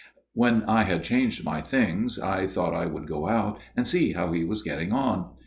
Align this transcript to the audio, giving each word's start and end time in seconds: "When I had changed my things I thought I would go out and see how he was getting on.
"When 0.33 0.63
I 0.63 0.81
had 0.81 1.03
changed 1.03 1.45
my 1.45 1.61
things 1.61 2.17
I 2.17 2.47
thought 2.47 2.73
I 2.73 2.87
would 2.87 3.05
go 3.05 3.29
out 3.29 3.59
and 3.77 3.87
see 3.87 4.13
how 4.13 4.31
he 4.31 4.43
was 4.43 4.63
getting 4.63 4.91
on. 4.91 5.29